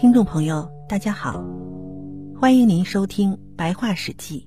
[0.00, 1.42] 听众朋友，大家好，
[2.40, 4.46] 欢迎您收听《白话史记》。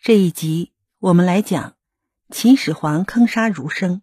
[0.00, 0.70] 这一集
[1.00, 1.74] 我们来讲
[2.30, 4.02] 秦始皇坑杀儒生，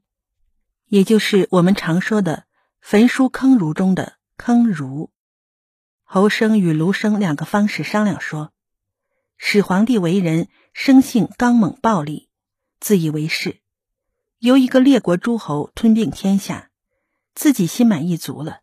[0.88, 2.44] 也就是我们常说的
[2.82, 5.12] “焚书坑儒”中的坑儒。
[6.04, 8.52] 侯生与卢生两个方士商量说，
[9.38, 12.28] 始皇帝为人生性刚猛暴戾，
[12.81, 13.62] 自以为是，
[14.40, 16.70] 由一个列国诸侯吞并天下。
[17.38, 18.62] 自己心满意足了，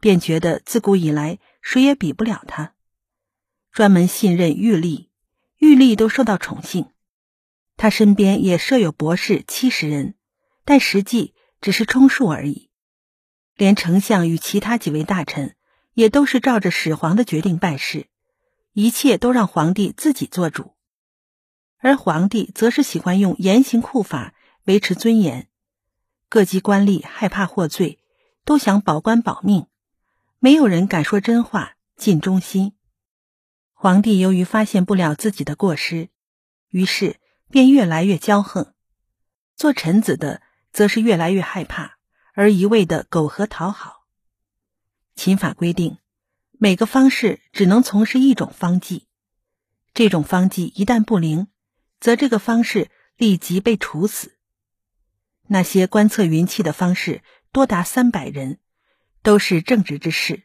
[0.00, 2.74] 便觉得自古以来谁也比不了他。
[3.70, 5.10] 专门信任玉立，
[5.58, 6.90] 玉立都受到宠幸。
[7.76, 10.16] 他身边也设有博士七十人，
[10.64, 12.68] 但实际只是充数而已。
[13.54, 15.54] 连丞相与其他几位大臣
[15.94, 18.08] 也都是照着始皇的决定办事，
[18.72, 20.74] 一切都让皇帝自己做主。
[21.78, 25.48] 而皇帝则是喜欢用严刑酷法维持尊严，
[26.28, 27.98] 各级官吏害怕获罪。
[28.44, 29.66] 都想保官保命，
[30.38, 32.74] 没有人敢说真话、尽忠心。
[33.72, 36.10] 皇帝由于发现不了自己的过失，
[36.68, 37.16] 于是
[37.50, 38.74] 便越来越骄横；
[39.56, 41.98] 做臣子的则是越来越害怕，
[42.34, 44.06] 而一味的苟合讨好。
[45.14, 45.98] 秦法规定，
[46.52, 49.06] 每个方士只能从事一种方剂，
[49.94, 51.48] 这种方剂一旦不灵，
[52.00, 54.36] 则这个方士立即被处死。
[55.46, 57.22] 那些观测云气的方式
[57.52, 58.60] 多达三百人，
[59.22, 60.44] 都是正直之士。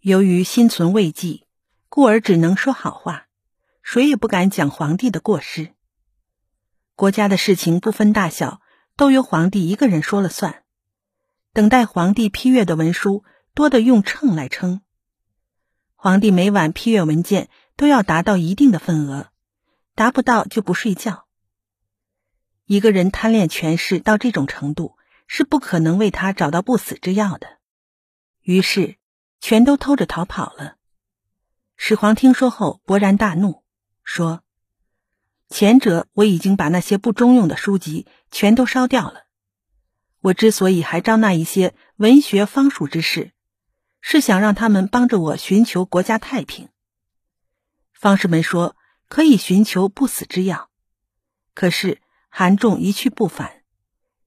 [0.00, 1.46] 由于心存畏忌，
[1.90, 3.26] 故而只能说好话，
[3.82, 5.74] 谁也不敢讲皇帝的过失。
[6.94, 8.62] 国家的事情不分大小，
[8.96, 10.64] 都由皇帝一个人说了算。
[11.52, 14.80] 等待皇帝批阅的文书多得用秤来称。
[15.94, 19.30] 皇帝每晚批阅文件都要达到一定的份额，
[19.94, 21.26] 达不到就不睡觉。
[22.64, 27.58] 一个人贪恋权势到这种程度，是不可能为他找到不死之药的。
[28.42, 28.96] 于是，
[29.40, 30.76] 全都偷着逃跑了。
[31.76, 33.64] 始皇听说后勃然大怒，
[34.04, 34.42] 说
[35.48, 39.24] ：“前者我已经把那些不中用的书籍全都烧掉了。
[40.20, 43.32] 我之所以还招纳一些文学方术之士，
[44.00, 46.68] 是想让他们帮着我寻求国家太平。
[47.92, 48.76] 方士们说
[49.08, 50.70] 可以寻求不死之药，
[51.54, 52.00] 可是。”
[52.34, 53.61] 韩仲一去不返，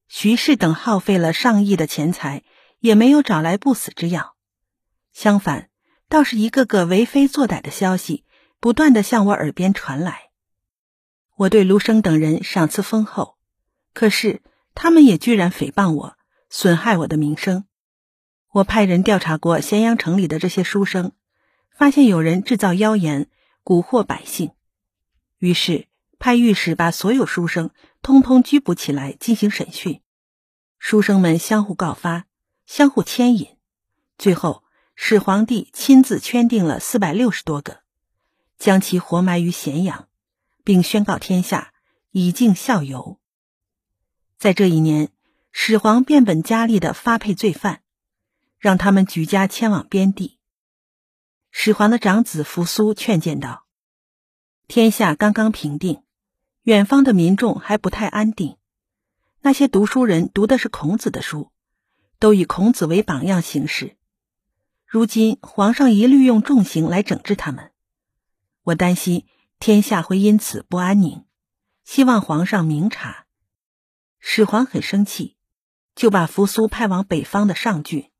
[0.08, 2.42] 徐氏等耗费了上亿的钱财，
[2.78, 4.36] 也没有找来不死之药。
[5.12, 5.68] 相反，
[6.08, 8.24] 倒是一个个为非作歹的消息
[8.60, 10.30] 不断的向我耳边传来。
[11.36, 13.36] 我对卢生等人赏赐丰厚，
[13.92, 14.42] 可是
[14.74, 16.16] 他们也居然诽谤我，
[16.48, 17.64] 损害我的名声。
[18.52, 21.12] 我派人调查过咸阳城里的这些书生，
[21.76, 23.28] 发现有人制造妖言，
[23.64, 24.52] 蛊惑百姓，
[25.38, 25.88] 于是。
[26.26, 27.70] 派御史把所有书生
[28.02, 30.02] 通通拘捕起来进行审讯，
[30.76, 32.26] 书生们相互告发，
[32.66, 33.56] 相互牵引，
[34.18, 34.64] 最后
[34.96, 37.82] 始皇帝亲自圈定了四百六十多个，
[38.58, 40.08] 将其活埋于咸阳，
[40.64, 41.72] 并宣告天下
[42.10, 43.20] 以儆效尤。
[44.36, 45.10] 在这一年，
[45.52, 47.82] 始皇变本加厉的发配罪犯，
[48.58, 50.40] 让他们举家迁往边地。
[51.52, 53.68] 始皇的长子扶苏劝谏道
[54.66, 56.02] ：“天下刚刚平定。”
[56.66, 58.56] 远方的民众还不太安定，
[59.40, 61.52] 那些读书人读的是孔子的书，
[62.18, 63.96] 都以孔子为榜样行事。
[64.84, 67.70] 如今皇上一律用重刑来整治他们，
[68.64, 69.26] 我担心
[69.60, 71.24] 天下会因此不安宁，
[71.84, 73.26] 希望皇上明察。
[74.18, 75.36] 始皇很生气，
[75.94, 78.10] 就把扶苏派往北方的上郡，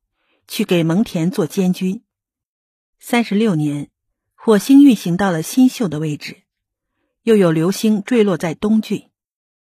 [0.47, 2.01] 去给蒙恬做监军。
[2.97, 3.91] 三十六年，
[4.35, 6.43] 火星运行到了新秀的位置。
[7.27, 9.09] 又有流星坠落在东郡，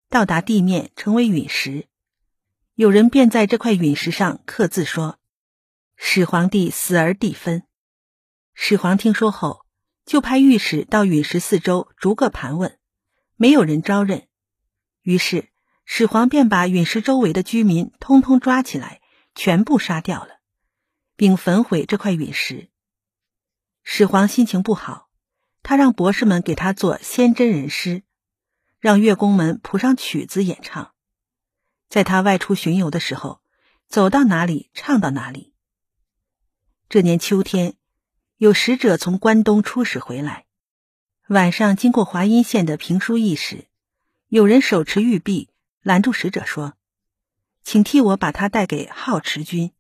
[0.09, 1.87] 到达地面成为陨石。
[2.73, 5.19] 有人便在这块陨石上刻字说
[5.95, 7.65] ：“始皇帝死而地分。”
[8.57, 9.67] 始皇听说后，
[10.07, 12.79] 就派御史到陨石四周逐个盘问，
[13.37, 14.29] 没有人招认。
[15.03, 15.51] 于是
[15.85, 19.03] 始皇便把陨石周围的居民通通抓起来，
[19.35, 20.41] 全部杀掉了，
[21.17, 22.71] 并焚毁这块陨石。
[23.83, 25.11] 始皇心情不好。
[25.63, 28.03] 他让博士们给他做仙真人诗，
[28.81, 30.93] 让乐工们谱上曲子演唱。
[31.89, 33.43] 在他外出巡游的时候，
[33.87, 35.53] 走到哪里唱到哪里。
[36.89, 37.77] 这年秋天，
[38.39, 40.47] 有使者从关东出使回来，
[41.29, 43.69] 晚上经过华阴县的评书驿时，
[44.29, 45.51] 有人手持玉璧
[45.83, 46.75] 拦住使者说
[47.63, 49.73] ：“请替我把他带给浩池君。”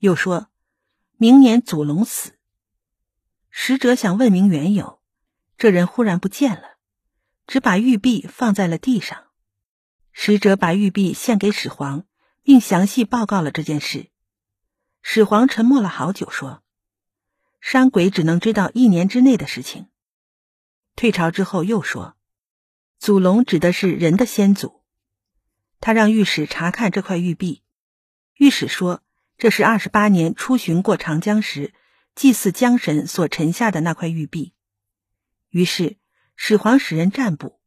[0.00, 0.48] 又说
[1.16, 2.34] ：“明年祖龙死。”
[3.50, 5.00] 使者想问明缘由，
[5.58, 6.78] 这人忽然不见了，
[7.46, 9.26] 只把玉璧放在了地上。
[10.12, 12.04] 使者把玉璧献给始皇，
[12.42, 14.10] 并详细报告了这件事。
[15.02, 16.62] 始皇沉默了好久，说
[17.60, 19.88] ：“山鬼只能知道一年之内的事情。”
[20.96, 22.16] 退朝之后又说
[22.98, 24.82] ：“祖龙指的是人的先祖。”
[25.80, 27.62] 他让御史查看这块玉璧，
[28.34, 29.02] 御史说
[29.38, 31.72] ：“这是二十八年出巡过长江时，
[32.20, 34.52] 祭祀江神所沉下的那块玉璧。”
[35.48, 35.96] 于是
[36.36, 37.62] 始皇使人占卜，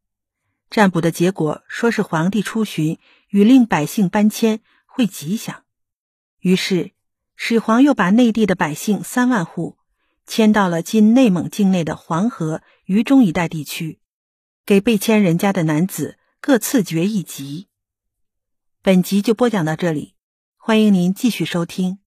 [0.70, 5.64] 占卜的结果说是皇帝出巡与令百姓搬迁会吉祥。
[6.42, 6.92] 于是
[7.36, 9.80] 始皇又把内地的百姓三万户
[10.28, 14.00] 迁到了今内蒙境内的黄河、渝中一带地区，
[14.68, 17.70] 给被迁人家的男子各赐爵一级。
[18.84, 20.14] 本集就播讲到这里，
[20.58, 22.03] 欢迎您继续收听。